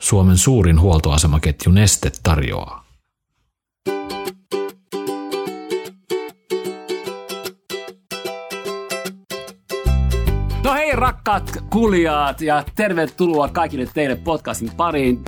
[0.00, 2.86] Suomen suurin huoltoasemaketju Neste tarjoaa.
[10.64, 15.24] No hei rakkaat kuulijat ja tervetuloa kaikille teille podcastin pariin.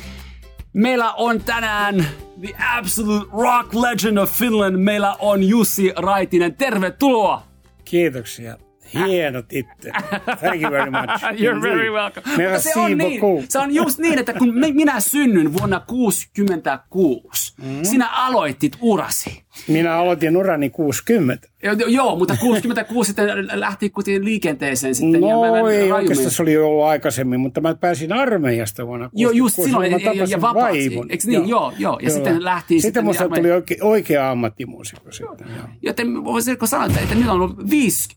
[0.73, 2.07] Meillä on tänään
[2.41, 4.77] the absolute rock legend of Finland.
[4.77, 6.55] Meillä on Jussi Raitinen.
[6.55, 7.43] Tervetuloa!
[7.85, 8.68] Kiitoksia.
[8.95, 9.93] Hieno titteli.
[10.41, 11.23] Thank you very much.
[11.43, 12.23] You're very welcome.
[12.27, 17.55] Mutta Merci se, on niin, se on just niin, että kun minä synnyin vuonna 66,
[17.63, 17.79] mm.
[17.83, 19.43] sinä aloitit urasi.
[19.69, 21.49] Minä aloitin urani 60.
[21.63, 25.23] Jo- jo- Joo, mutta 66 sitten lähti kuitenkin liikenteeseen sitten.
[25.23, 28.13] ja No mä- mä ei rajummin- oikeastaan se oli jo ollut aikaisemmin, mutta mä pääsin
[28.13, 29.23] armeijasta vuonna 66.
[29.23, 30.91] Joo, just silloin, Mä ja- ja- ja vapaaksi.
[31.09, 31.49] Eiks niin?
[31.49, 31.99] Joo, joo.
[32.03, 35.47] Ja sitten lähti Sitten, sitten musta arme- tuli oikea, oikea ammattimuusikko sitten.
[35.57, 35.67] Joo.
[35.83, 38.09] Joten voisiko sanoa, että, että nyt on ollut viisi,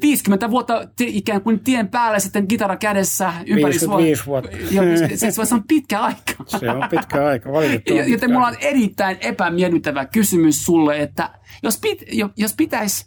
[0.00, 4.56] 50 vuotta te, ikään kuin tien päällä sitten kitara kädessä ympäri 55 vuotta.
[4.70, 4.84] Joo,
[5.16, 6.32] se, se, on pitkä aika.
[6.46, 8.12] Se on pitkä aika, valitettavasti.
[8.12, 11.30] Joten mulla on erittäin epämiellyttävä kysymys sulle, että
[11.62, 13.06] jos, pit, jo- jos pitäisi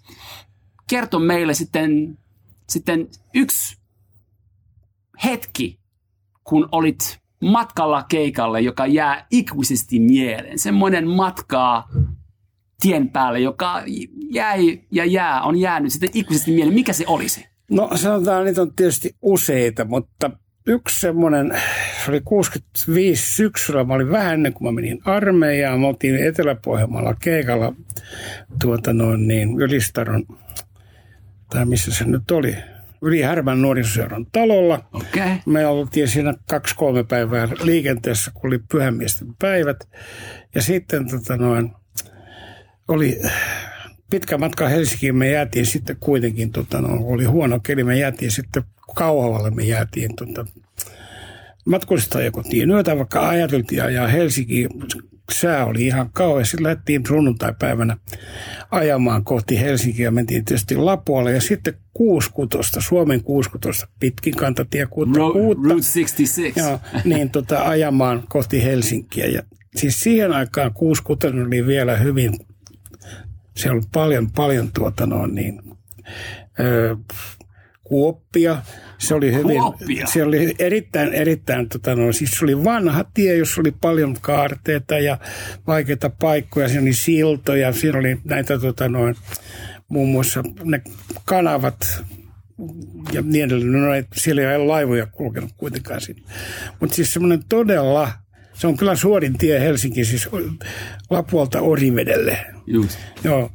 [0.89, 2.17] kertoa meille sitten,
[2.69, 3.79] sitten yksi
[5.23, 5.79] hetki,
[6.43, 10.59] kun olit matkalla keikalle, joka jää ikuisesti mieleen.
[10.59, 11.89] Semmoinen matkaa
[12.81, 13.83] tien päälle, joka
[14.31, 16.73] jäi ja jää, on jäänyt sitten ikuisesti mieleen.
[16.73, 17.45] Mikä se olisi?
[17.71, 20.31] No sanotaan, niitä on tietysti useita, mutta
[20.67, 21.61] yksi semmoinen,
[22.05, 27.15] se oli 65 syksyllä, mä olin vähän ennen kuin mä menin armeijaan, me oltiin Etelä-Pohjanmaalla
[27.15, 27.73] keikalla
[28.61, 30.25] tuota noin niin, Ylistaron,
[31.49, 32.55] tai missä se nyt oli,
[33.01, 34.89] Yli Härmän nuorisoseuran talolla.
[34.93, 35.07] Okei.
[35.23, 35.37] Okay.
[35.45, 39.89] Me oltiin siinä kaksi-kolme päivää liikenteessä, kun oli pyhämiesten päivät.
[40.55, 41.71] Ja sitten tota noin,
[42.89, 43.21] oli
[44.09, 48.63] pitkä matka Helsinkiin, me jäätiin sitten kuitenkin, tota, no, oli huono keli, me jäätiin sitten
[48.95, 50.45] Kauhavalle, me jäätiin tota,
[51.65, 54.69] matkustajakotiin yötä, vaikka ajateltiin ajaa Helsinkiin,
[55.31, 56.45] sää oli ihan kauhean.
[56.45, 57.97] Sitten lähdettiin sunnuntai-päivänä
[58.71, 65.19] ajamaan kohti Helsinkiä ja mentiin tietysti Lapualle ja sitten kuuskutosta, Suomen kuuskutosta, pitkin kantatie kuutta,
[65.19, 66.59] Ro- kuutta Route 66.
[66.59, 69.25] Joo, niin tota, ajamaan kohti Helsinkiä.
[69.25, 69.41] Ja
[69.75, 72.33] siis siihen aikaan 66 oli vielä hyvin,
[73.55, 75.61] se oli paljon, paljon tuota noin niin,
[76.59, 76.95] ö,
[77.83, 78.61] kuoppia.
[78.97, 80.07] Se oli hyvin, Kuoppia?
[80.07, 84.99] se oli erittäin, erittäin, tota noin, siis se oli vanha tie, jossa oli paljon kaarteita
[84.99, 85.17] ja
[85.67, 86.67] vaikeita paikkoja.
[86.67, 89.15] Siinä oli siltoja, siinä oli näitä tota noin,
[89.89, 90.81] muun muassa ne
[91.25, 92.03] kanavat,
[93.11, 93.71] ja niin edelleen.
[93.71, 96.21] No, siellä ei ole laivoja kulkenut kuitenkaan sinne.
[96.79, 98.11] Mutta siis semmoinen todella,
[98.59, 100.29] se on kyllä suorin tie Helsinki, siis
[101.09, 102.45] Lapualta Orivedelle.
[102.67, 102.99] Just.
[103.23, 103.51] Joo.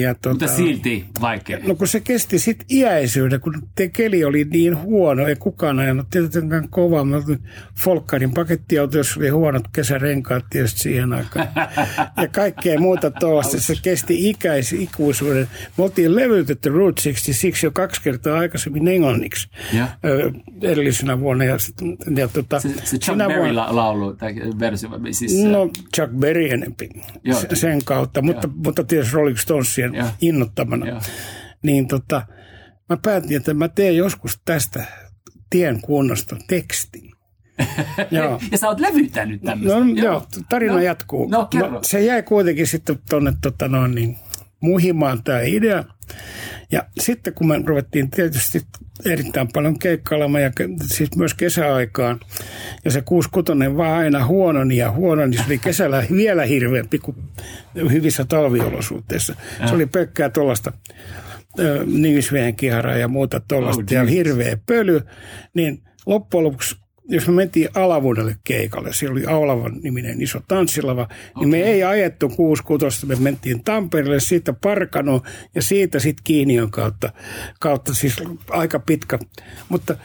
[0.00, 1.58] Ja, tota, Mutta silti vaikea.
[1.66, 6.10] No kun se kesti sitten iäisyyden, kun te keli oli niin huono, ei kukaan ajanut
[6.10, 7.04] tietenkään kovaa.
[7.04, 7.16] Mä
[7.84, 11.48] Folkkarin pakettiauto, jossa oli huonot kesärenkaat tietysti siihen aikaan.
[12.22, 13.60] Ja kaikkea muuta tuollaista.
[13.60, 15.48] Se kesti ikäis, ikuisuuden.
[15.78, 19.48] Me oltiin levytetty Route 66 jo kaksi kertaa aikaisemmin englanniksi
[20.04, 20.30] ö,
[20.62, 21.44] edellisenä vuonna.
[21.44, 21.76] Ja, sit,
[22.16, 26.50] ja tota, Se, se Chuck Berry vuonna- la- laulu tai versio, siis No Chuck Berry
[26.50, 26.88] enempi
[27.24, 27.40] Joo.
[27.40, 30.08] se- sen kautta, mutta, mutta tietysti Rolling Stonesien Joo.
[30.20, 30.86] innottamana.
[30.86, 31.00] Joo.
[31.62, 32.22] Niin tota,
[32.88, 34.84] mä päätin, että mä teen joskus tästä
[35.50, 37.12] tien kunnosta tekstin.
[38.10, 38.40] joo.
[38.50, 39.78] Ja sä oot levyttänyt tämmöistä.
[39.78, 40.80] No joo, tarina No.
[40.80, 41.28] jatkuu.
[41.28, 41.80] No, kerro.
[41.82, 44.16] se jäi kuitenkin sitten tuonne tota noin, niin,
[44.60, 45.84] muhimaan tämä idea.
[46.72, 48.62] Ja sitten kun me ruvettiin tietysti
[49.04, 50.50] erittäin paljon keikkailemaan, ja
[50.86, 52.20] siis myös kesäaikaan,
[52.84, 57.16] ja se 66 vaan aina huononi ja huononi, se oli kesällä vielä hirveämpi kuin
[57.74, 59.34] hyvissä talviolosuhteissa.
[59.66, 60.72] Se oli pelkkää tuollaista
[61.86, 65.00] nimisveen kiharaa ja muuta tuollaista, Oh, ja hirveä pöly,
[65.54, 66.76] niin loppujen lopuksi
[67.08, 71.08] jos me mentiin Alavuudelle keikalle, siellä oli Aulavan niminen iso tanssilava,
[71.38, 75.22] niin me ei ajettu 66, me mentiin Tampereelle, siitä Parkano
[75.54, 77.12] ja siitä sitten Kiinion kautta,
[77.60, 78.16] kautta siis
[78.50, 79.18] aika pitkä.
[79.68, 79.96] Mutta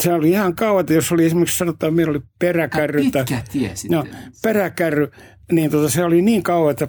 [0.00, 3.10] se oli ihan kauan, että jos oli esimerkiksi sanotaan, meillä oli peräkärry.
[3.10, 3.98] tai- Pitkä tie sitten.
[3.98, 4.04] No,
[4.42, 5.10] peräkärry,
[5.52, 6.88] niin tota, se oli niin kauan, että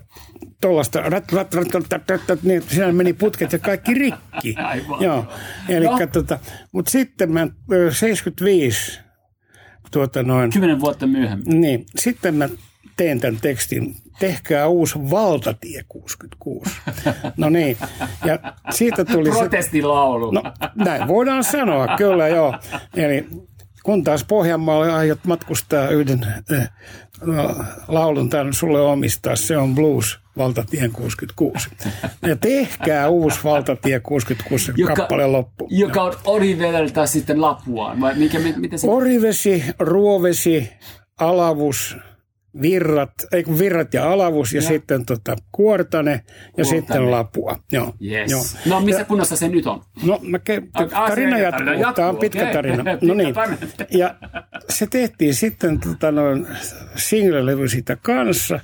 [0.62, 4.56] tuollaista rat, rat, rat, rat, rat, rat, rat, niin siinä meni putket ja kaikki rikki.
[4.63, 5.01] Aivan.
[5.04, 5.25] Joo,
[5.69, 6.00] eli No.
[6.13, 6.39] tota,
[6.71, 9.00] mutta sitten mä ö, 75,
[9.94, 11.62] tuota noin, Kymmenen vuotta myöhemmin.
[11.62, 12.50] niin, sitten mä
[12.98, 16.69] teen tämän tekstin, tehkää uusi valtatie 66.
[17.38, 17.78] No niin,
[18.25, 18.40] ja
[18.72, 19.38] siitä tuli se...
[19.40, 20.31] Protestilaulu.
[20.31, 20.44] No
[20.75, 22.56] näin voidaan sanoa, kyllä joo.
[22.95, 23.28] Eli
[23.84, 26.69] kun taas Pohjanmaalle aiot matkustaa yhden äh,
[27.88, 31.69] laulun tämän sulle omistaa, se on blues valtatien 66.
[32.21, 35.68] Ja tehkää uusi valtatie 66 joka, kappale loppu.
[35.71, 38.88] Joka on Orivedeltä sitten Lapuaan, vai mikä, miten se...
[38.89, 40.69] Orivesi, Ruovesi,
[41.19, 41.97] Alavus,
[42.62, 44.68] virrat, ei kun virrat ja alavus ja, ja.
[44.68, 46.19] sitten tota, kuortane ja
[46.51, 46.80] kuortane.
[46.80, 47.59] sitten lapua.
[47.71, 48.31] Joo, yes.
[48.31, 48.44] joo.
[48.65, 49.81] No missä ja, kunnossa se nyt on?
[50.03, 51.68] No mä ke- A, tarina jatkuu.
[51.68, 51.94] jatkuu.
[51.94, 52.83] Tämä on pitkä tarina.
[53.01, 53.35] no niin.
[53.91, 54.15] Ja
[54.69, 56.47] se tehtiin sitten tota, noin
[56.95, 58.59] single-levy siitä kanssa.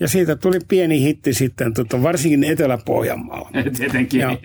[0.00, 3.50] Ja siitä tuli pieni hitti sitten, tota, varsinkin Etelä-Pohjanmaalla.
[3.78, 4.20] Tietenkin.
[4.20, 4.38] Ja,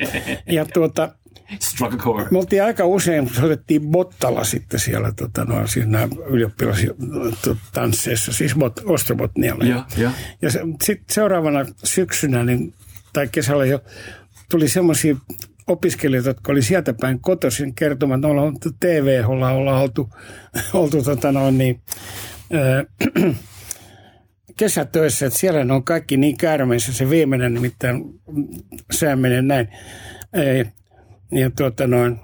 [0.47, 1.15] ja tuota,
[1.59, 2.27] Struck a chord.
[2.31, 9.63] Me oltiin aika usein, soitettiin Bottala sitten siellä tota, no, siinä ylioppilastansseissa, siis Bot, Ostrobotnialla.
[9.63, 10.11] Ja, ja.
[10.41, 12.73] ja se, sitten seuraavana syksynä niin,
[13.13, 13.79] tai kesällä jo
[14.51, 15.15] tuli semmoisia
[15.67, 20.09] opiskelijoita, jotka oli sieltä päin kotoisin kertomaan, että ollaan TV, ollaan, ollaan oltu,
[20.73, 21.81] oltu tota, no, niin,
[22.53, 22.85] äh,
[24.57, 28.03] kesätöissä, että siellä ne on kaikki niin käärmeissä, se viimeinen nimittäin
[28.91, 29.67] sää menee näin.
[31.31, 32.19] Ja tuota noin,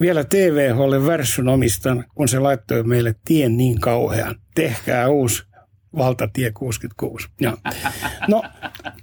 [0.00, 4.34] vielä TVHlle Versun omistan, kun se laittoi meille tien niin kauhean.
[4.54, 5.42] Tehkää uusi
[5.96, 7.28] valtatie 66.
[7.40, 7.56] Ja.
[8.28, 8.42] No,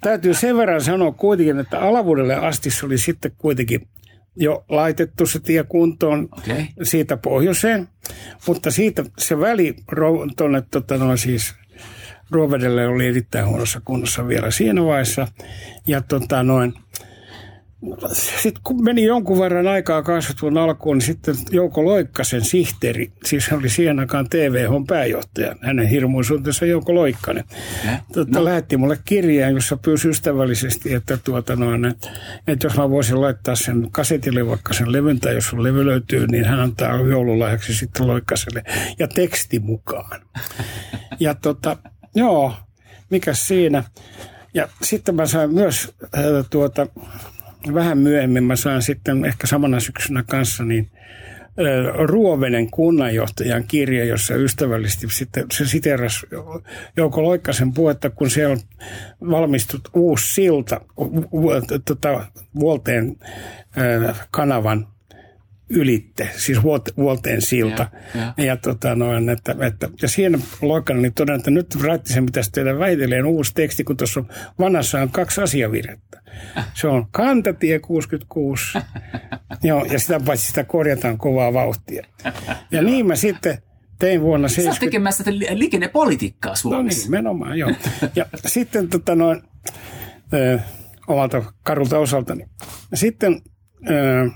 [0.02, 3.88] täytyy sen verran sanoa kuitenkin, että Alavuudelle asti se oli sitten kuitenkin
[4.36, 6.66] jo laitettu se tie kuntoon okay.
[6.84, 7.88] siitä pohjoiseen,
[8.48, 9.76] mutta siitä se väli
[10.38, 11.56] tuonne tota, siis
[12.32, 15.28] Ruovedelle oli erittäin huonossa kunnossa vielä siinä vaiheessa.
[15.88, 16.74] Ja tota, noin,
[18.42, 23.60] sitten kun meni jonkun verran aikaa 20 alkuun, niin sitten Jouko Loikkasen sihteeri, siis hän
[23.60, 27.44] oli siihen aikaan TVH pääjohtaja, hänen hirmuisuutensa Jouko Loikkanen,
[28.14, 28.46] tuota, no.
[28.46, 32.10] lähetti mulle kirjeen, jossa pyysi ystävällisesti, että, tuota noin, että,
[32.48, 36.28] että jos mä voisin laittaa sen kasetille vaikka sen levyn, tai jos sun levy löytyy,
[36.28, 38.64] niin hän antaa joululahjaksi sitten Loikkaselle
[39.00, 40.22] ja teksti mukaan.
[41.20, 41.78] Ja tota,
[42.16, 42.54] joo,
[43.10, 43.84] mikä siinä.
[44.54, 46.88] Ja sitten mä sain myös äh, tuota,
[47.74, 50.92] vähän myöhemmin mä saan sitten ehkä samana syksynä kanssa niin
[52.08, 56.26] Ruovenen kunnanjohtajan kirja, jossa ystävällisesti sitten se siteras
[56.98, 58.60] Jouko Loikkasen puhetta, kun siellä on
[59.32, 60.82] valmistut uusi silta
[61.86, 62.26] tota,
[62.60, 63.16] Vuolteen
[64.32, 64.88] kanavan
[65.70, 66.64] ylitte, siis
[66.98, 67.88] vuolteen silta.
[68.16, 68.46] Ja, ja.
[68.46, 72.80] ja, tota noin, että, että, ja siinä Loikkanen niin todennut, että nyt Raittisen pitäisi tehdä
[72.80, 74.24] väitelleen uusi teksti, kun tuossa
[74.60, 76.22] vanhassa on kaksi asiavirhettä.
[76.74, 78.78] Se on kantatie 66,
[79.64, 82.06] Joo, ja sitä paitsi sitä korjataan kovaa vauhtia.
[82.72, 83.58] Ja niin mä sitten
[84.00, 84.76] tein vuonna 70...
[84.76, 85.24] Sä tekemässä
[85.60, 87.00] liikennepolitiikkaa Suomessa.
[87.00, 87.72] No niin, menomaan, joo.
[88.16, 89.42] Ja sitten tota noin,
[90.34, 90.60] ö,
[91.08, 92.46] omalta karulta osaltani.
[92.94, 93.42] Sitten...
[93.90, 94.30] Ö,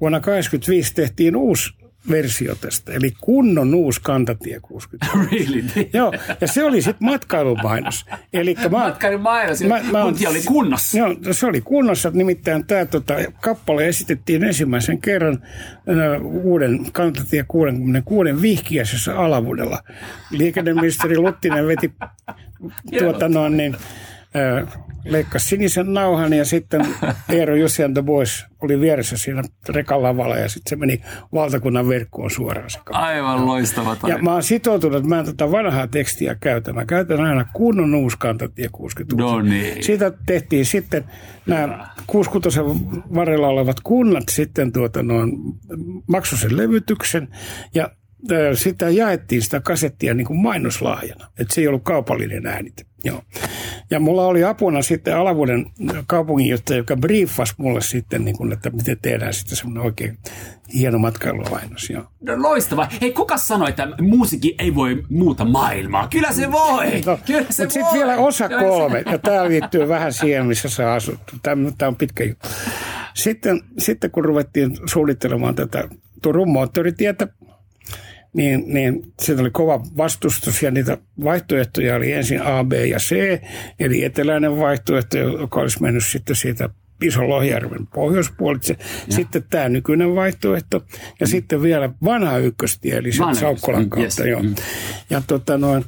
[0.00, 1.74] vuonna 1985 tehtiin uusi
[2.10, 5.06] versio tästä, eli kunnon uusi kantatie 60.
[5.32, 5.64] really?
[5.92, 8.06] Joo, ja se oli sitten matkailumainos.
[8.32, 10.98] Eli mä, matkailumainos, mä, mä, oli kunnossa.
[10.98, 18.42] Joo, se oli kunnossa, nimittäin tämä tota, kappale esitettiin ensimmäisen kerran äh, uuden kantatie 66
[18.42, 19.82] vihkiäisessä alavuudella.
[20.30, 21.92] Liikenneministeri Luttinen veti
[22.98, 23.76] tuota noin niin,
[25.04, 26.86] leikkasi sinisen nauhan ja sitten
[27.28, 31.00] Eero Jussi and the Boys oli vieressä siinä rekan lavalla ja sitten se meni
[31.32, 32.70] valtakunnan verkkoon suoraan.
[32.70, 34.18] Se Aivan loistava tarina.
[34.18, 36.72] Ja mä oon sitoutunut, että mä en tätä vanhaa tekstiä käytä.
[36.72, 39.84] Mä käytän aina kunnon uuskantatie 60 No niin.
[39.84, 41.04] Siitä tehtiin sitten
[41.46, 42.70] nämä 66
[43.14, 45.30] varrella olevat kunnat sitten tuota noin
[46.06, 47.28] maksusen levytyksen
[47.74, 47.90] ja
[48.54, 51.28] sitä jaettiin sitä kasettia niin kuin mainoslahjana.
[51.38, 52.84] Että se ei ollut kaupallinen äänite.
[53.04, 53.22] Joo.
[53.90, 55.66] Ja mulla oli apuna sitten Alavuuden
[56.06, 60.18] kaupunginjohtaja, joka briefasi mulle sitten, niin kuin, että miten tehdään sitten semmoinen oikein
[60.74, 61.90] hieno matkailulainos.
[61.90, 62.04] Joo.
[62.20, 62.88] No loistava.
[63.00, 66.08] Hei, kuka sanoi, että musiikki ei voi muuta maailmaa?
[66.08, 66.86] Kyllä se voi!
[67.06, 67.70] No, Kyllä se voi!
[67.70, 71.18] Sitten vielä osa kolme, ja tämä liittyy vähän siihen, missä sä asut.
[71.42, 72.48] Tämä, tämä on pitkä juttu.
[73.14, 75.88] Sitten, sitten kun ruvettiin suunnittelemaan tätä
[76.22, 77.28] Turun moottoritietä,
[78.34, 83.40] niin, niin siitä oli kova vastustus ja niitä vaihtoehtoja oli ensin A, B ja C,
[83.80, 86.68] eli eteläinen vaihtoehto, joka olisi mennyt sitten siitä
[87.02, 88.76] Ison Lohjärven pohjoispuolitse.
[89.08, 90.84] Sitten tämä nykyinen vaihtoehto
[91.20, 91.30] ja mm.
[91.30, 94.24] sitten vielä vanha ykköstie, eli Saukkolan kautta.
[94.24, 94.30] Yes.
[94.30, 94.42] Joo.
[94.42, 94.54] Mm.
[95.10, 95.84] Ja tota noin,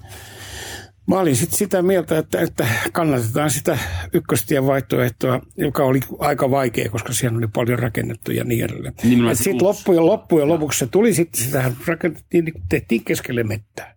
[1.06, 3.78] Mä olin sitten sitä mieltä, että, että kannatetaan sitä
[4.12, 8.94] ykköstien vaihtoehtoa, joka oli aika vaikea, koska siellä oli paljon rakennettu ja niin edelleen.
[9.36, 13.96] Sitten loppujen, loppujen lopuksi se tuli sitten, sitä rakennettiin, niin tehtiin keskelle mettää.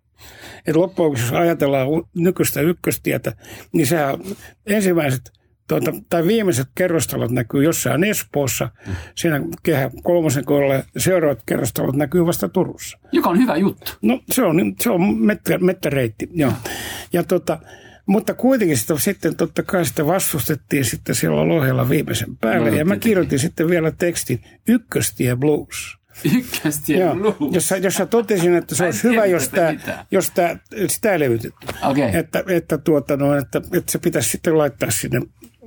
[0.66, 3.32] Et loppujen lopuksi, jos ajatellaan nykyistä ykköstietä,
[3.72, 4.18] niin sehän
[4.66, 5.20] ensimmäiset–
[5.70, 8.92] tuota, tai viimeiset kerrostalot näkyy jossain Espoossa, mm.
[9.14, 12.98] siinä kehä kolmosen kohdalla seuraavat kerrostalot näkyy vasta Turussa.
[13.12, 13.92] Joka on hyvä juttu.
[14.02, 16.52] No se on, se on mettä, mettäreitti, joo.
[17.12, 17.58] Ja tota,
[18.06, 22.70] Mutta kuitenkin sitä, sitten totta kai sitä vastustettiin sitten siellä Lohjalla viimeisen päälle.
[22.70, 26.00] No, ja mä kirjoitin sitten vielä tekstin Ykköstie Blues.
[26.36, 27.54] Ykköstie Joo, blues.
[27.54, 29.74] jossa, jossa totesin, että se olisi hyvä, jos tämä,
[30.10, 31.66] jos tämä, sitä ei levytetty.
[31.82, 32.16] Okei.
[32.16, 35.20] Että, että, tuota, no, että, että se pitäisi sitten laittaa sinne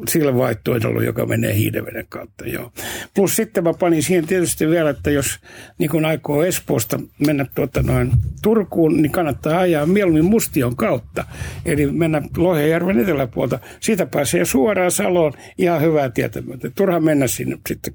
[0.07, 2.45] sille vaihtoehdolle, joka menee hiideveden kautta.
[2.45, 2.71] Joo.
[3.15, 5.39] Plus sitten mä panin siihen tietysti vielä, että jos
[5.77, 11.25] niin kun aikoo Espoosta mennä tuota noin Turkuun, niin kannattaa ajaa mieluummin Mustion kautta.
[11.65, 13.59] Eli mennä Lohjajärven eteläpuolta.
[13.79, 16.71] Siitä pääsee suoraan Saloon ihan hyvää tietä myöten.
[16.75, 17.93] Turha mennä sinne sitten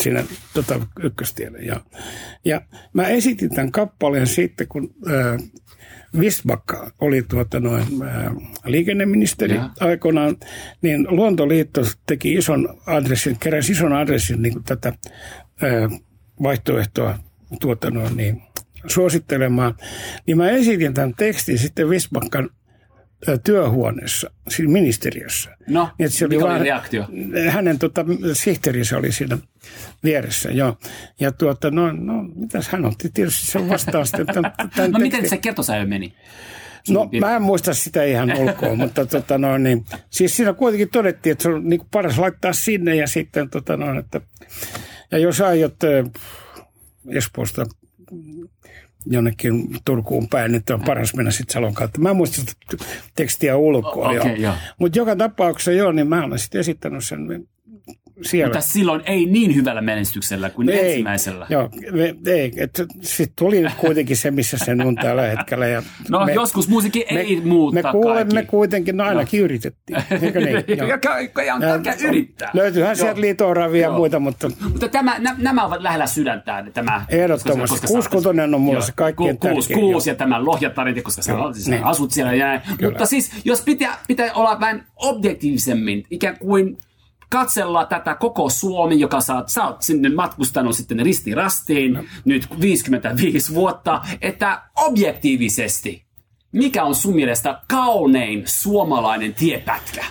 [0.00, 0.24] siinä
[0.54, 1.58] tota, ykköstielle.
[1.58, 1.80] Ja,
[2.44, 2.60] ja
[2.92, 5.48] mä esitin tämän kappaleen sitten, kun äh,
[6.20, 8.32] Vistbacka oli tuota noin, äh,
[8.64, 9.70] liikenneministeri Ja.
[9.80, 10.36] aikoinaan,
[10.82, 16.00] niin Luontoliitto teki ison adressin, keräsi ison adressin niin tätä äh,
[16.42, 17.18] vaihtoehtoa
[17.60, 18.42] tuota noin, niin,
[18.86, 19.74] suosittelemaan.
[20.26, 22.57] Niin mä esitin tämän tekstin sitten Vistbackan äh,
[23.44, 25.56] työhuoneessa, siinä ministeriössä.
[25.68, 27.06] No, Niin, että se mikä oli vaan- reaktio?
[27.50, 29.38] Hänen tota, sihteerinsä oli siinä
[30.04, 30.76] vieressä, joo.
[31.20, 34.26] Ja tuota, no, no mitäs hän otti tietysti sen vastaan sitten.
[34.26, 36.14] Tämän, tämän No miten se kertosäe meni?
[36.88, 41.32] No mä en muista sitä ihan ulkoa, mutta tota, no, niin, siis siinä kuitenkin todettiin,
[41.32, 44.20] että se on niin kuin paras laittaa sinne ja sitten tota, no, että,
[45.10, 46.10] ja jos aiot äh,
[47.08, 47.66] Espoosta
[49.10, 52.00] jonnekin Turkuun päin, niin on paras mennä sitten Salon kautta.
[52.00, 52.52] Mä en muista sitä
[53.16, 54.08] tekstiä ulkoa.
[54.08, 54.54] O- okei, joo.
[54.78, 57.48] Mutta joka tapauksessa joo, niin mä olen sitten esittänyt sen
[58.22, 58.46] siellä.
[58.54, 61.46] Mutta silloin ei niin hyvällä menestyksellä kuin Ei, ensimmäisellä.
[61.50, 62.52] Joo, me, ei.
[63.00, 65.66] Sitten tuli nyt kuitenkin se, missä se on tällä hetkellä.
[65.66, 68.50] Ja No joskus musiikki ei muuta Me kuulemme kaikki.
[68.50, 70.02] kuitenkin, no ainakin yritettiin.
[70.22, 70.64] Eikö niin?
[70.78, 70.88] Joo.
[70.88, 71.28] Ja käy-
[71.72, 72.50] Älkää yrittää.
[72.54, 73.04] Löytyyhän Joo.
[73.04, 73.96] sieltä liitoravia ja Joo.
[73.98, 76.72] muita, mutta Mutta tämä, nä, nämä ovat lähellä sydäntään.
[76.72, 77.72] Tämä, Ehdottomasti.
[77.74, 80.12] koska sä- Kuuskutonen on mulle se kaikkein ku, tärkein, kuus joo.
[80.12, 81.32] ja tämä lohjatarinti, koska sä
[81.66, 81.84] niin.
[81.84, 82.60] asut siellä ja näin.
[82.82, 86.78] Mutta siis, jos pitää, pitää olla vähän objektiivisemmin, ikään kuin
[87.28, 92.02] katsella tätä koko Suomi, joka sä, oot- sä oot sinne matkustanut sitten ristiin rastiin No.
[92.24, 96.04] nyt 55 vuotta, että objektiivisesti,
[96.52, 100.04] mikä on sun mielestä kaunein suomalainen tiepätkä?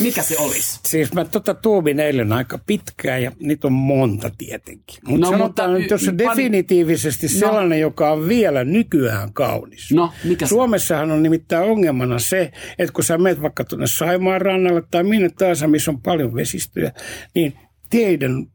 [0.00, 0.80] Mikä se olisi?
[0.86, 4.98] siis mä tota tuumin eilen aika pitkään ja niitä on monta tietenkin.
[5.06, 7.38] Mut No, no, sanotaan mutta nyt, jos se y- definitiivisesti No.
[7.38, 9.90] sellainen, joka on vielä nykyään kaunis.
[9.92, 14.40] No, mikä se Suomessahan on nimittäin ongelmana se, että kun sä menet vaikka tuonne Saimaan
[14.40, 16.92] rannalle tai minne tahansa, missä on paljon vesistöjä,
[17.34, 17.52] niin
[17.90, 18.46] teidän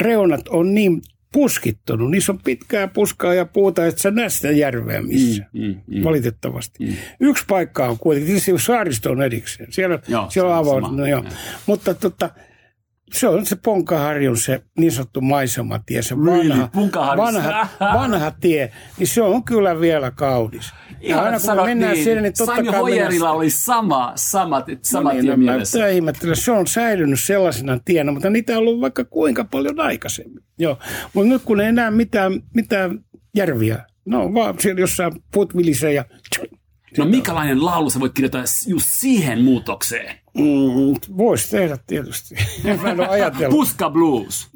[0.00, 1.02] reunat on niin
[1.32, 2.10] puskittunut.
[2.10, 5.44] Niissä on pitkää puskaa ja puuta, että sä näe sitä järveä missä.
[5.52, 6.04] Mm, mm.
[6.04, 6.84] Valitettavasti.
[6.84, 6.94] Mm.
[7.20, 9.72] Yksi paikka on kuitenkin, tietysti saaristo on erikseen.
[9.72, 10.96] Siellä, Joo, siellä on sama.
[10.96, 11.24] No, joo.
[11.66, 12.30] Mutta tota,
[13.12, 16.48] se on se Ponkaharjun se niin sanottu maisematie, se Really?
[16.48, 20.72] vanha, vanha, vanha tie, niin se on kyllä vielä kaunis.
[21.00, 22.04] Ja aina kun me mennään niin.
[22.04, 23.32] sinne, niin totta Sanjo kai mennään...
[23.32, 25.88] oli sama, sama, sama No tie niin, no, mä mielessä.
[25.88, 26.36] ihmettelen.
[26.36, 30.44] Se on säilynyt sellaisena tienä, mutta niitä on ollut vaikka kuinka paljon aikaisemmin.
[30.58, 30.78] Joo.
[31.14, 33.04] Mutta nyt kun ei enää mitään, mitään
[33.36, 36.04] järviä, no vaan siellä jossain puut vilisee ja...
[36.98, 40.16] No minkälainen laulu sä voit kirjoittaa just siihen muutokseen?
[40.34, 42.34] Mm, Voisi tehdä tietysti.
[42.82, 43.58] Mä en ole ajatellut.
[43.58, 44.48] Puska Blues.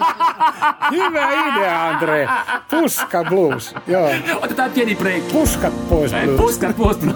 [0.96, 2.28] Hyvä idea, Andre.
[2.70, 3.74] Puska blues.
[3.86, 4.10] Joo.
[4.42, 5.28] Otetaan pieni break.
[5.32, 6.40] Puskat pois blues.
[6.40, 6.96] Puska Blues.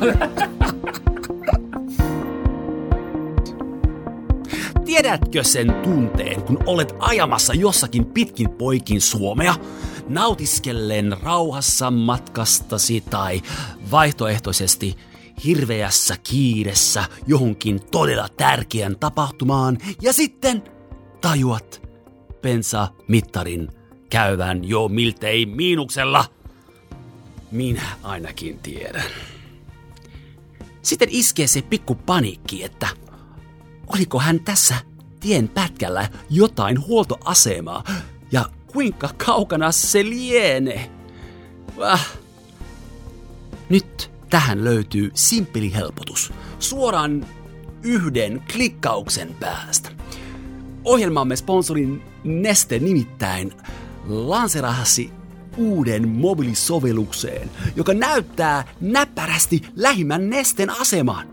[4.85, 9.55] Tiedätkö sen tunteen, kun olet ajamassa jossakin pitkin poikin Suomea,
[10.09, 13.43] nautiskellen rauhassa matkastasi tai
[13.91, 14.97] vaihtoehtoisesti
[15.45, 20.63] hirveässä kiiressä johonkin todella tärkeän tapahtumaan ja sitten
[21.21, 21.83] tajuat
[23.09, 23.69] mittarin
[24.11, 26.25] käyvän jo miltei miinuksella.
[27.51, 29.05] Minä ainakin tiedän.
[30.83, 32.89] Sitten iskee se pikku paniikki, että
[33.87, 34.75] oliko hän tässä
[35.21, 37.85] tien pätkällä jotain huoltoasemaa
[38.33, 40.91] ja kuinka kaukana se lienee.
[41.79, 42.09] Väh.
[43.71, 46.33] Nyt tähän löytyy simppeli helpotus.
[46.59, 47.27] Suoraan
[47.83, 49.91] yhden klikkauksen päästä.
[50.85, 53.53] Ohjelmamme sponsorin Neste nimittäin
[54.09, 55.11] lanserasi
[55.57, 61.29] uuden mobiilisovellukseen, joka näyttää näppärästi lähimmän Nesten aseman.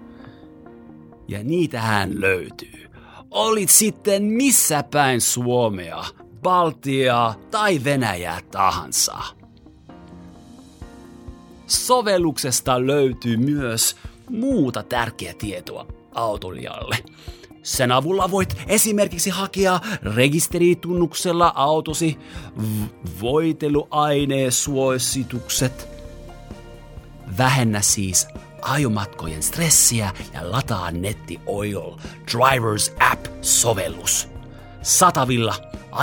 [1.28, 2.88] Ja niitähän löytyy.
[3.32, 6.04] Olit sitten missä päin Suomea,
[6.42, 9.37] Baltiaa tai Venäjää tahansa.
[11.68, 13.96] Sovelluksesta löytyy myös
[14.30, 16.98] muuta tärkeää tietoa autolijalle.
[17.64, 19.80] Sen avulla voit esimerkiksi hakea
[20.16, 22.18] rekisteritunnuksella autosi
[22.58, 22.88] v-
[23.22, 25.90] voiteluainesuositukset.
[27.38, 28.28] Vähennä siis
[28.62, 31.92] ajomatkojen stressiä ja lataa netti Oil
[32.32, 34.28] Drivers App-sovellus.
[34.82, 35.56] Satavilla,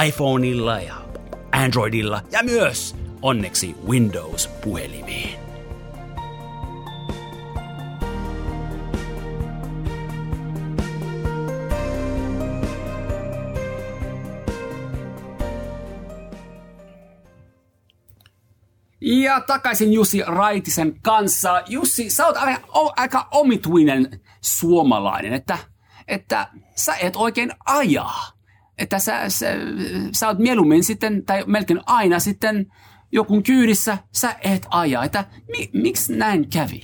[0.06, 0.94] iPhoneilla ja
[1.52, 5.43] Androidilla ja myös onneksi Windows-puhelimiin.
[19.24, 21.62] Ja takaisin Jussi Raitisen kanssa.
[21.68, 22.60] Jussi, sä oot aika,
[22.96, 25.58] aika omituinen suomalainen, että,
[26.08, 28.22] että sä et oikein ajaa.
[28.78, 29.46] Että sä, sä,
[30.12, 32.66] sä oot mieluummin sitten, tai melkein aina sitten
[33.12, 35.04] jokun kyydissä, sä et aja.
[35.04, 36.82] Että mi, miksi näin kävi?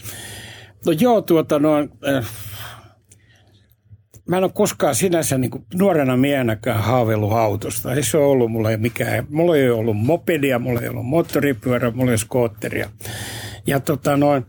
[0.87, 2.27] No joo, tuota noin, äh,
[4.31, 7.95] mä en ole koskaan sinänsä niin kuin nuorena miehenäkään haaveillut autosta.
[7.95, 9.27] Ei se ole ollut mulla ei mikään.
[9.31, 12.91] Mulla ei ollut mopedia, mulla ei ollut moottoripyörä, mulla ei ollut skootteria.
[13.67, 14.47] Ja tota noin,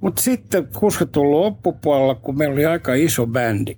[0.00, 3.76] mutta sitten 60-luvun loppupuolella, kun meillä oli aika iso bändi,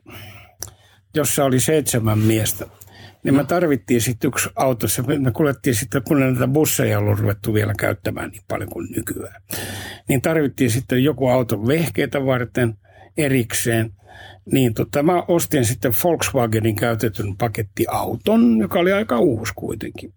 [1.15, 2.67] jossa oli seitsemän miestä,
[3.25, 4.87] niin me tarvittiin sitten yksi auto.
[5.19, 9.43] Me kuljettiin sitten, kun näitä busseja on ruvettu vielä käyttämään niin paljon kuin nykyään.
[10.09, 12.75] Niin tarvittiin sitten joku auto vehkeitä varten
[13.17, 14.00] erikseen.
[14.53, 20.15] Niin tota, mä ostin sitten Volkswagenin käytetyn pakettiauton, joka oli aika uusi kuitenkin.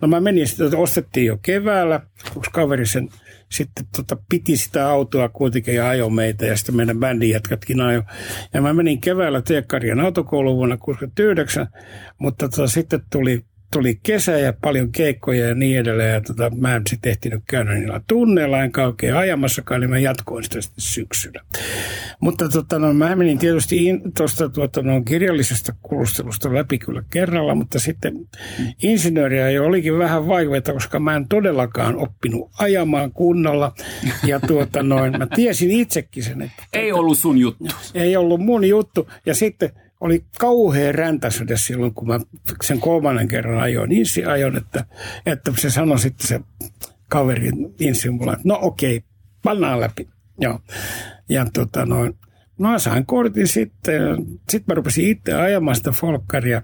[0.00, 2.00] No mä menin sitten, että ostettiin jo keväällä,
[2.34, 3.08] koska kaveri sen
[3.52, 8.02] sitten tota, piti sitä autoa kuitenkin ja ajoi meitä ja sitten meidän bändin jätkätkin ajo.
[8.54, 11.68] Ja mä menin keväällä Teekkarien autokouluun vuonna 69,
[12.18, 16.14] mutta tota, sitten tuli tuli kesä ja paljon keikkoja ja niin edelleen.
[16.14, 20.44] Ja tota, mä en sitten ehtinyt käydä niillä tunneilla, enkä oikein ajamassakaan, niin mä jatkoin
[20.44, 21.40] sitä sitten syksyllä.
[22.20, 23.76] Mutta tota, no, mä menin tietysti
[24.16, 28.28] tuosta tuota, no, kirjallisesta kulustelusta läpi kyllä kerralla, mutta sitten
[28.82, 33.72] insinööriä jo olikin vähän vaikeaa, koska mä en todellakaan oppinut ajamaan kunnolla.
[34.26, 36.42] Ja tuota, noin, mä tiesin itsekin sen.
[36.42, 37.64] Että, ei ollut sun juttu.
[37.94, 39.10] Ei ollut mun juttu.
[39.26, 42.20] Ja sitten oli kauhean räntäsyyde silloin, kun mä
[42.62, 44.84] sen kolmannen kerran ajoin insi ajon, että,
[45.26, 46.40] että se sanoi sitten se
[47.08, 47.50] kaveri
[47.80, 49.04] insi mulle, että no okei,
[49.42, 50.08] pannaan läpi.
[50.40, 50.60] Joo.
[51.28, 52.18] Ja tota noin,
[52.58, 54.02] no mä sain kortin sitten,
[54.50, 56.62] sitten mä rupesin itse ajamaan sitä folkkaria.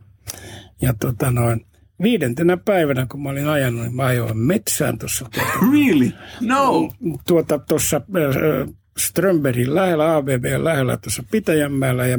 [0.81, 1.67] Ja tota noin,
[2.03, 5.27] viidentenä päivänä, kun mä olin ajanut, niin mä ajoin metsään tuossa.
[5.35, 6.13] Tuota, really?
[6.41, 6.93] No.
[7.27, 12.19] Tuota tuossa äh, Strömbergin lähellä, ABB lähellä tuossa Pitäjänmäellä ja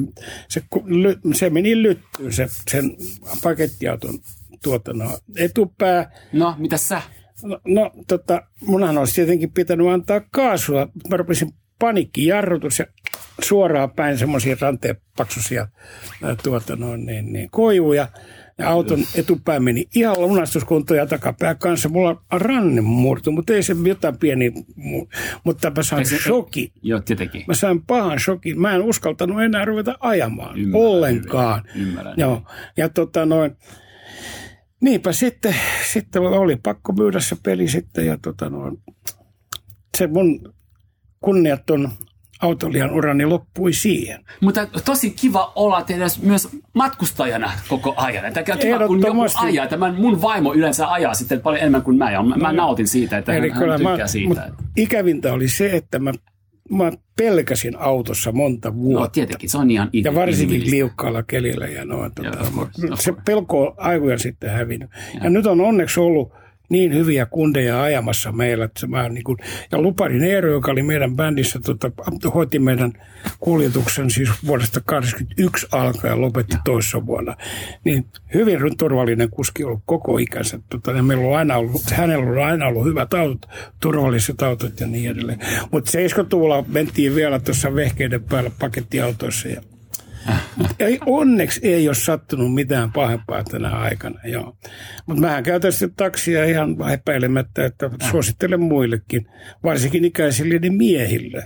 [0.50, 0.64] se,
[1.34, 2.98] se meni lyttyyn se, sen
[3.44, 4.20] pakettiauton
[4.64, 6.12] tuota, no, etupää.
[6.34, 7.02] No, mitä sä?
[7.44, 10.88] No, no tota, munhan olisi tietenkin pitänyt antaa kaasua.
[11.10, 12.86] Mä rupesin panikkijarrutus ja
[13.42, 15.68] suoraan päin semmoisia ranteenpaksuisia
[16.44, 18.08] tuota, no, niin, niin, koivuja
[18.58, 21.90] ja auton etupää meni ihan lunastuskuntoon ja takapää kanssa.
[21.90, 24.54] Mulla on ranne murtu, mutta ei se jotain pieni,
[25.44, 26.72] mutta mä sain se, shokin.
[26.82, 27.44] Joo, tietenkin.
[27.48, 28.62] Mä sain pahan shokin.
[28.62, 31.64] Mä en uskaltanut enää ruveta ajamaan ymmärrän, ollenkaan.
[31.76, 32.14] Ymmärrän.
[32.18, 32.42] Joo.
[32.78, 33.58] Ja tota noin,
[34.82, 35.56] niinpä sitten,
[35.92, 38.78] sitten oli pakko myydä se peli sitten ja tota noin,
[39.98, 40.54] se mun
[41.22, 41.90] kunniaton
[42.42, 44.26] autolian urani loppui siihen.
[44.42, 48.26] Mutta tosi kiva olla tehdä myös matkustajana koko ajan.
[48.26, 49.68] Että kiva, kun joku ajaa.
[49.68, 52.12] Tämän mun vaimo yleensä ajaa sitten paljon enemmän kuin mä.
[52.12, 54.52] Ja mä, mä no, nautin siitä, että hän, hän tykkää mä, siitä.
[54.78, 56.14] Ikävintä oli se, että mä
[56.70, 59.02] mä pelkäsin autossa monta vuotta.
[59.02, 61.68] No tietenkin, se on ihan Ja varsinkin liukkaalla kelillä.
[61.68, 62.38] Ja no, tuota,
[62.88, 64.90] Joo, se pelko on aivoja sitten hävinnyt.
[65.14, 65.20] Ja.
[65.24, 66.32] ja nyt on onneksi ollut
[66.70, 68.66] niin hyviä kundeja ajamassa meillä.
[68.66, 69.38] Että mä niin kuin,
[69.72, 71.92] ja Luparin Eero, joka oli meidän bändissä, tota,
[72.34, 72.94] hoiti meidän
[73.40, 77.36] kuljetuksen siis vuodesta 1981 alkaen lopetti toissa vuonna.
[77.84, 80.60] Niin hyvin turvallinen kuski ollut koko ikänsä.
[80.70, 83.50] Tota, ja meillä on aina ollut, hänellä on aina ollut hyvät autot,
[83.80, 85.40] turvalliset autot ja niin edelleen.
[85.72, 89.62] Mutta 70-luvulla mentiin vielä tuossa vehkeiden päällä pakettiautoissa ja
[90.80, 94.58] ei, onneksi ei ole sattunut mitään pahempaa tänä aikana, joo.
[95.06, 99.28] Mutta mähän käytän sitten taksia ihan epäilemättä, että suosittelen muillekin,
[99.64, 101.44] varsinkin ikäisille miehille.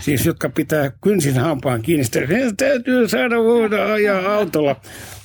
[0.00, 2.20] Siis jotka pitää kynsin hampaan kiinni, että
[2.56, 4.76] täytyy saada voida ajaa autolla.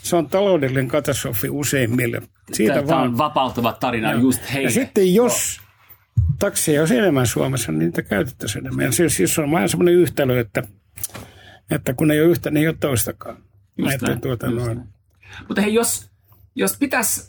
[0.01, 2.21] Se on taloudellinen katastrofi useimmille.
[2.53, 3.07] Siitä Tämä vaan.
[3.07, 4.21] on vapauttava tarina joo.
[4.21, 4.67] just heille.
[4.67, 5.61] Ja sitten jos
[6.39, 8.93] takseja olisi enemmän Suomessa, niin niitä käytettäisiin enemmän.
[8.93, 10.63] Siis, siis on vähän semmoinen yhtälö, että
[11.75, 13.37] että kun ei ole yhtä, niin ei ole toistakaan.
[13.77, 14.83] Just että, näin, tuota, just noin.
[15.47, 16.09] Mutta hei, jos,
[16.55, 17.27] jos pitäisi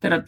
[0.00, 0.22] tehdä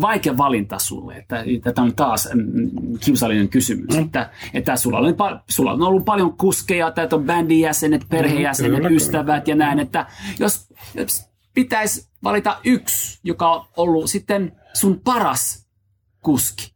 [0.00, 1.44] vaikea valinta sulle, että
[1.74, 2.70] tämä on taas mm,
[3.00, 4.02] kiusallinen kysymys, mm.
[4.02, 8.96] että, että sulla, on, sulla on ollut paljon kuskeja, että on bändin jäsenet, perheenjäsenet, mm,
[8.96, 9.52] ystävät kyllä.
[9.52, 10.06] ja näin, että
[10.38, 15.68] jos, jos pitäisi valita yksi, joka on ollut sitten sun paras
[16.20, 16.71] kuski,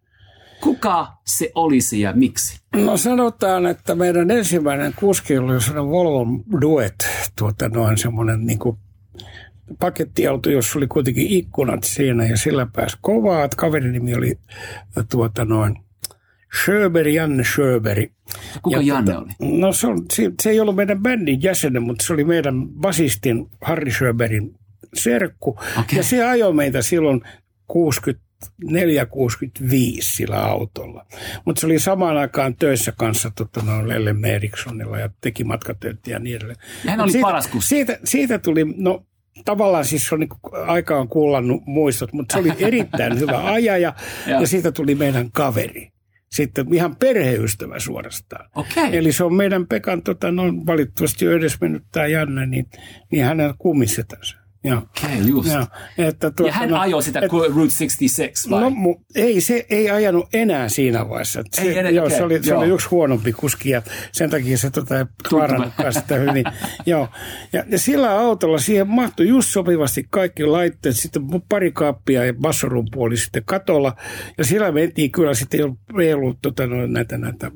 [0.61, 2.61] Kuka se olisi ja miksi?
[2.77, 6.27] No sanotaan, että meidän ensimmäinen kuski oli sellainen Volvo
[6.61, 6.95] Duet,
[7.39, 8.79] tuota noin semmoinen niin kuin
[9.79, 13.49] pakettiauto, jossa oli kuitenkin ikkunat siinä ja sillä pääsi kovaa.
[13.57, 14.39] Kaverin nimi oli
[15.11, 15.79] tuota noin
[16.65, 18.11] Sjöberg, Janne Sjöberg.
[18.63, 19.59] Kuka Ja Janne tota, oli?
[19.59, 23.47] No se, on, se, se ei ollut meidän bändin jäsenen, mutta se oli meidän basistin
[23.63, 24.55] Harri Sjöbergin
[24.95, 25.59] serkku.
[25.81, 25.97] Okei.
[25.97, 27.21] Ja se ajoi meitä silloin
[28.65, 28.69] 64-65
[30.01, 31.07] sillä autolla.
[31.45, 36.19] Mutta se oli samaan aikaan töissä kanssa tota, no, Lelle Erikssonilla ja teki matkatöitä ja
[36.19, 36.59] niin edelleen.
[36.85, 37.69] Ja hän oli siitä, paras kuski.
[37.69, 39.07] Siitä, siitä tuli, no
[39.45, 40.29] tavallaan siis on niin
[40.67, 43.95] aika on kuullannut muistot, mutta se oli erittäin hyvä ajaja
[44.27, 44.41] Joo.
[44.41, 45.91] ja siitä tuli meidän kaveri.
[46.31, 48.51] Sitten ihan perheystävä suorastaan.
[48.55, 48.97] Okei.
[48.97, 52.67] Eli se on meidän Pekan, tota, no, valitettavasti jo edes mennyt tämä Janne, niin,
[53.13, 54.46] niin hänen kummisetänsä.
[54.67, 54.79] Joo.
[54.79, 55.53] Okei, just.
[55.53, 55.67] Joo.
[55.99, 58.61] Että, tuota, Ja hän no, ajoi sitä et- Route 66, vai?
[58.61, 61.43] No, mu, ei, se ei ajanut enää siinä vaiheessa.
[61.53, 62.61] Se, Ei enää, joo, okei, se, oli, se joo.
[62.61, 66.45] oli yksi huonompi kuski ja sen takia se tota, ei klarannutkaan sitä hyvin.
[66.87, 67.09] joo.
[67.53, 73.03] Ja, ja sillä autolla siihen mahtui just sopivasti kaikki laitteet, sitten pari kaappia ja bassorumpu
[73.03, 73.97] oli sitten katolla.
[74.39, 77.51] Ja sillä mentiin kyllä sitten, ei ollut, ei ollut tota, no, näitä, näitä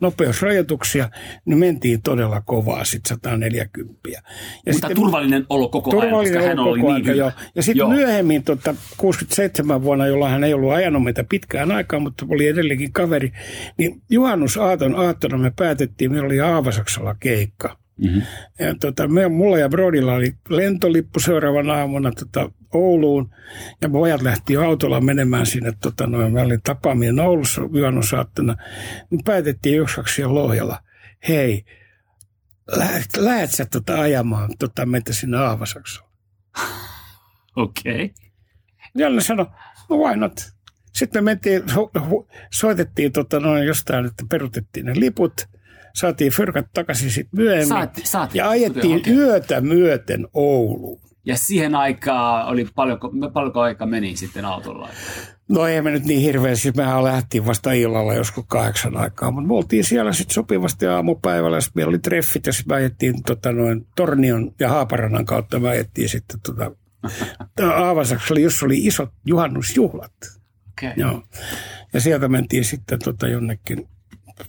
[0.00, 1.08] nopeusrajoituksia,
[1.44, 4.08] niin mentiin todella kovaa sitten 140.
[4.08, 4.22] Ja
[4.72, 7.16] Mutta turvallinen olo koko ajan, koska hän oli niin aika, hyvä.
[7.16, 7.32] joo.
[7.54, 12.26] Ja sitten myöhemmin tota, 67 vuonna, jolloin hän ei ollut ajanut meitä pitkään aikaa, mutta
[12.28, 13.32] oli edelleenkin kaveri,
[13.76, 17.76] niin juhannusaaton aattona me päätettiin, meillä oli Aavasaksalla keikka.
[18.02, 18.22] Mm-hmm.
[18.58, 23.30] Ja tota, me, mulla ja Brodilla oli lentolippu seuraavana aamuna tota, Ouluun,
[23.82, 28.56] ja pojat lähti autolla menemään sinne, tota, noin, meillä oli tapaaminen Oulussa juhannusaattona,
[29.10, 30.78] niin päätettiin yksi siellä Lohjalla,
[31.28, 31.64] hei,
[32.76, 36.09] lähet, lähet sä tota ajamaan tota, meitä sinne Aavasaksalle?
[37.56, 38.04] Okei.
[38.04, 38.10] Okay.
[38.94, 39.46] Janne sanoi,
[39.90, 40.32] no why not?
[40.94, 41.62] Sitten me mentiin,
[42.52, 45.32] soitettiin tota noin jostain, että perutettiin ne liput,
[45.94, 48.38] saatiin fyrkat takaisin sitten myöhemmin Saati- saatiin.
[48.38, 49.14] ja ajettiin Okei.
[49.14, 51.00] yötä myöten Ouluun.
[51.24, 54.88] Ja siihen aikaan oli paljonko, paljonko aika meni sitten autolla?
[55.50, 59.48] No ei me nyt niin hirveän, siis mehän lähtiin vasta illalla joskus kahdeksan aikaa, mutta
[59.48, 63.86] me oltiin siellä sitten sopivasti aamupäivällä, sitten meillä oli treffit ja sitten ajettiin tota noin
[63.96, 66.70] Tornion ja Haaparannan kautta, me ajettiin sitten tota,
[67.74, 70.12] Aavasaksalle, jos oli isot juhannusjuhlat.
[70.72, 70.92] Okay.
[70.96, 71.22] Joo.
[71.92, 73.88] Ja sieltä mentiin sitten tota jonnekin,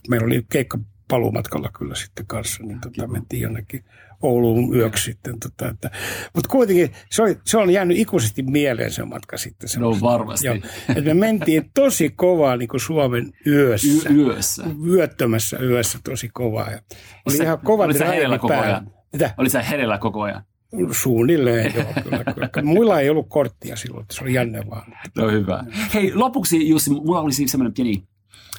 [0.08, 3.84] meillä oli keikka paluumatkalla kyllä sitten kanssa, niin tota mentiin jonnekin
[4.22, 5.40] Ouluun yöksi sitten.
[5.40, 5.90] Tota, että,
[6.34, 9.66] mutta kuitenkin se, oli, se on jäänyt ikuisesti mieleen se matka sitten.
[9.66, 10.10] No semmoisena.
[10.10, 10.46] varmasti.
[10.46, 10.56] Joo.
[10.96, 14.08] Et me mentiin tosi kovaa niin kuin Suomen yössä.
[14.10, 14.64] Y- yössä.
[14.86, 16.70] Yöttömässä yössä tosi kovaa.
[16.70, 16.80] Ja
[17.26, 18.90] oli Sä- ihan kova olit sä drive hereillä koko ajan?
[19.12, 19.34] Mitä?
[19.38, 20.44] Oli sä hereillä koko ajan?
[20.90, 22.62] Suunnilleen, joo, kyllä, kyllä.
[22.62, 24.94] Muilla ei ollut korttia silloin, se oli jänne vaan.
[25.16, 25.64] No hyvä.
[25.94, 28.02] Hei, lopuksi Jussi, mulla oli siis semmoinen pieni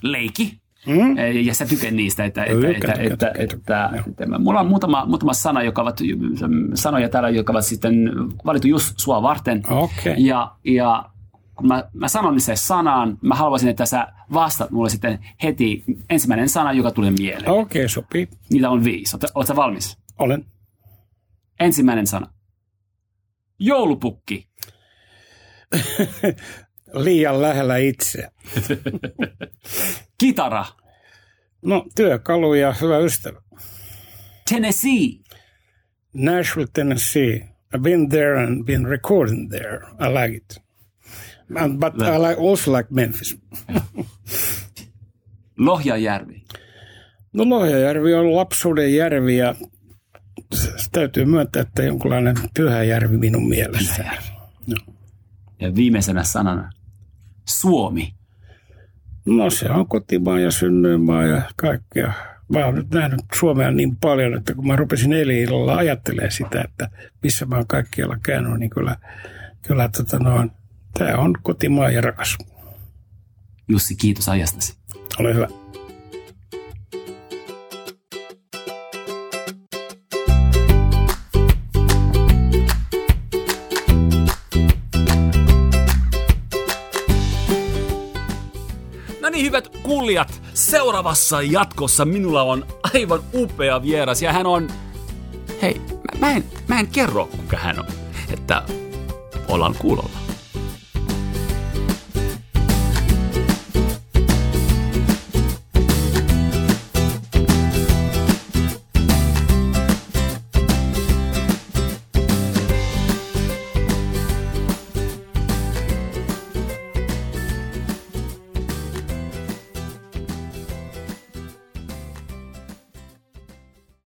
[0.01, 0.62] leikki.
[0.87, 1.17] Mm?
[1.43, 4.39] Ja sä tykän niistä, että, että, Tykkään, että, tykkään, että, tykkään, että, tykkään, että, että
[4.39, 5.99] mulla on muutama, muutama sana, joka ovat,
[6.73, 8.11] sanoja täällä, jotka ovat sitten
[8.45, 9.63] valittu just sua varten.
[9.69, 10.15] Okei.
[10.17, 11.09] Ja, ja
[11.55, 16.49] kun mä, mä sanon sen sanan, mä haluaisin, että sä vastaat mulle sitten heti ensimmäinen
[16.49, 17.51] sana, joka tulee mieleen.
[17.51, 18.27] Okei, okay, sopii.
[18.49, 19.15] Niitä on viisi.
[19.15, 19.97] Oletko sä valmis?
[20.19, 20.45] Olen.
[21.59, 22.27] Ensimmäinen sana.
[23.59, 24.47] Joulupukki.
[26.93, 28.31] Liian lähellä itseä.
[30.17, 30.65] Kitara.
[31.61, 33.41] No, työkalu ja hyvä ystävä.
[34.49, 35.07] Tennessee.
[36.13, 37.49] Nashville, Tennessee.
[37.75, 39.79] I've been there and been recording there.
[39.99, 40.63] I like it.
[41.55, 43.37] And, but I like, also like Memphis.
[45.57, 46.43] Lohjajärvi.
[47.33, 49.55] No Lohjajärvi on lapsuuden järvi ja
[50.91, 54.11] täytyy myöntää, että jonkunlainen pyhä järvi minun mielestä.
[55.61, 56.69] Ja viimeisenä sanana.
[57.45, 58.13] Suomi.
[59.25, 62.13] No se on kotimaa ja synnyinmaa ja kaikkea.
[62.49, 66.61] Mä oon nyt nähnyt Suomea niin paljon, että kun mä rupesin eilen illalla ajattelemaan sitä,
[66.61, 66.89] että
[67.23, 68.97] missä mä oon kaikkialla käynyt, niin kyllä,
[69.61, 70.51] kyllä tota noin,
[70.93, 72.37] tämä on kotimaa ja rakas.
[73.67, 74.77] Jussi, kiitos ajastasi.
[75.19, 75.62] Ole hyvä.
[90.13, 94.67] Kuulijat, seuraavassa jatkossa minulla on aivan upea vieras ja hän on...
[95.61, 97.85] Hei, mä, mä, en, mä en kerro kuka hän on,
[98.33, 98.63] että
[99.47, 100.12] ollaan kuulolla.